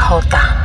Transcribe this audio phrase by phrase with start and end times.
[0.00, 0.59] Entonces un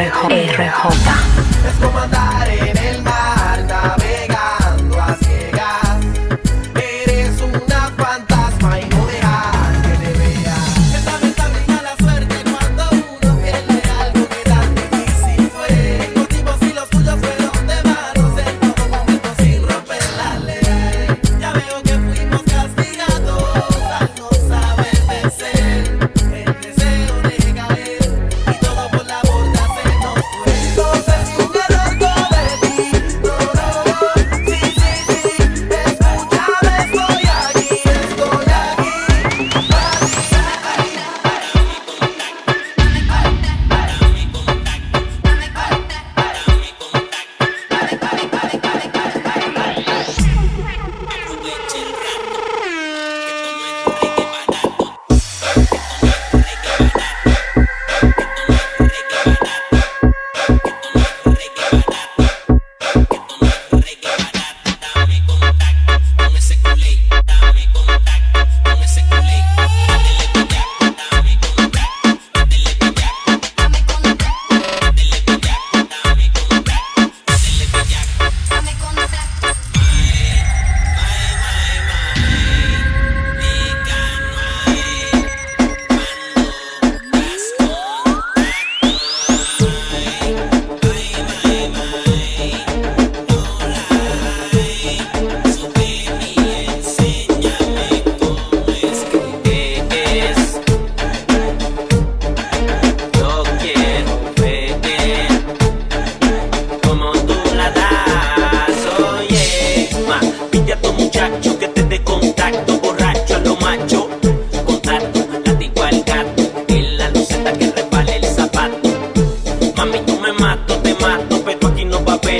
[0.00, 0.62] error cometido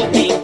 [0.03, 0.40] el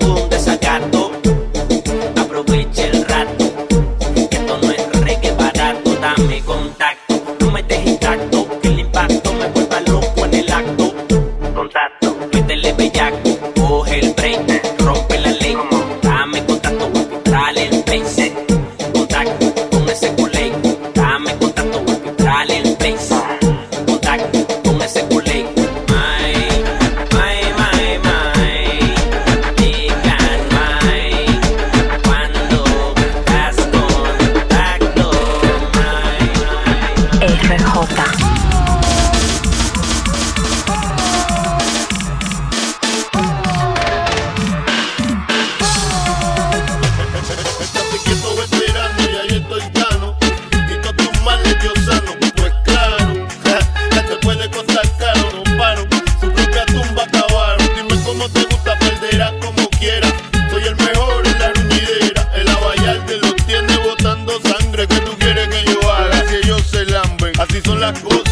[67.86, 68.25] outra.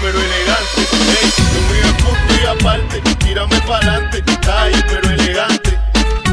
[0.00, 0.80] pero elegante.
[1.20, 4.22] Ey, lo mío es punto y aparte, tírame pa'lante.
[4.22, 5.78] Talle, pero elegante.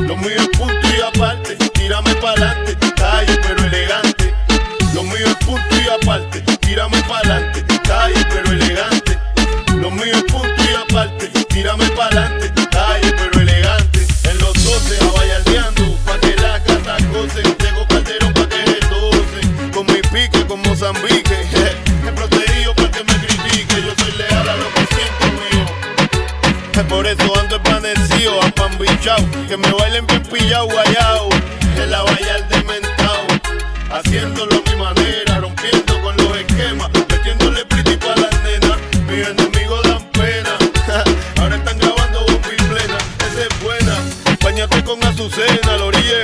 [0.08, 2.76] Lo mío es punto y aparte, tírame pa'lante.
[2.96, 3.41] Talle,
[26.92, 29.26] Por eso ando desvanecido, apambichao.
[29.48, 31.30] Que me bailen bien pillao, guayao.
[31.74, 33.26] Que la vaya al dementao.
[33.90, 36.90] Haciéndolo a mi manera, rompiendo con los esquemas.
[37.10, 38.78] Metiéndole pretty pa' las nenas.
[39.08, 40.58] Mis enemigos dan pena.
[41.40, 42.98] Ahora están grabando bomba plena.
[43.26, 43.96] Esa es buena.
[44.44, 46.18] Bañate con Azucena, la orilla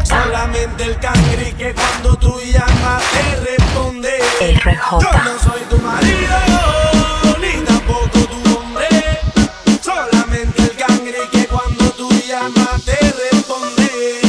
[0.00, 4.10] Solamente el cangri que cuando tú llamas te responde.
[4.40, 6.36] Yo no soy tu marido,
[7.40, 8.88] ni tampoco tu hombre.
[9.82, 14.22] Solamente el cangri cuando tú llamas te responde.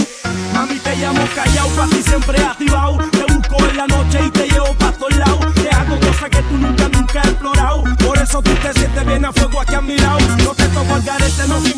[0.54, 2.98] Mami, te llamo callao, pa' ti siempre activado.
[3.10, 5.54] Te busco en la noche y te llevo pa' todos lados.
[5.56, 7.84] Te hago cosas que tú nunca, nunca has explorado.
[8.06, 10.20] Por eso tú te sientes bien a fuego aquí a mi lado.
[10.44, 11.74] No te toco al garete, no soy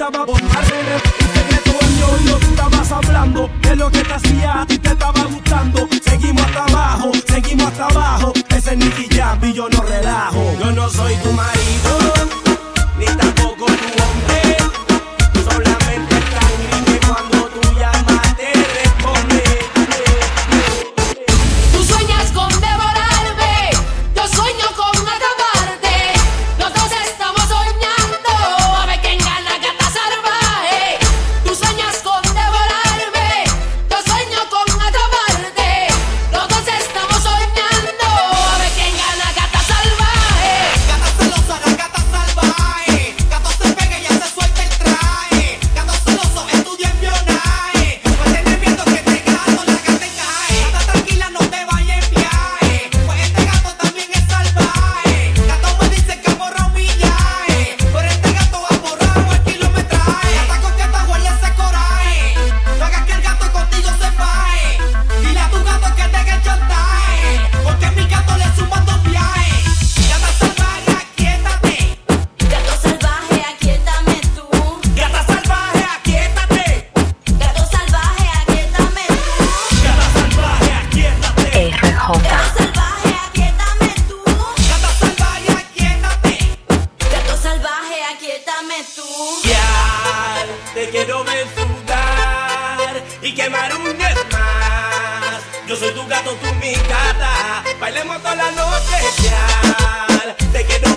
[0.00, 4.62] estaba por barreras Un secreto en yo tú estabas hablando de lo que te hacía
[4.62, 5.88] a ti te estaba gustando.
[6.02, 8.32] Seguimos hasta abajo, seguimos hasta abajo.
[8.48, 10.56] Ese es Nicky Jam y yo no relajo.
[10.58, 12.19] Yo no soy tu marido.
[93.22, 95.42] y quemar un diez más.
[95.66, 100.36] Yo soy tu gato, tú mi gata, bailemos toda la noche ya.
[100.52, 100.89] Te quiero